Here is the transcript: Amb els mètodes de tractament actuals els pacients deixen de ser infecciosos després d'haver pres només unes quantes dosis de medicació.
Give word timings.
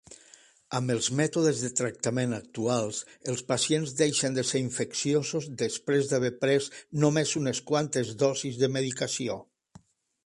Amb 0.77 0.91
els 0.93 1.09
mètodes 1.17 1.59
de 1.65 1.69
tractament 1.79 2.33
actuals 2.37 3.01
els 3.33 3.43
pacients 3.53 3.93
deixen 4.01 4.39
de 4.39 4.45
ser 4.53 4.63
infecciosos 4.63 5.51
després 5.63 6.11
d'haver 6.15 6.33
pres 6.47 6.71
només 7.07 7.37
unes 7.43 7.63
quantes 7.71 8.15
dosis 8.25 8.61
de 8.65 8.75
medicació. 8.81 9.39